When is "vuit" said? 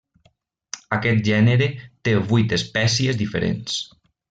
2.33-2.57